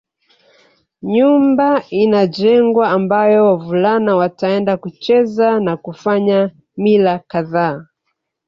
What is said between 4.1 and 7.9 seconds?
wataenda kucheza na kufanya mila kadhaa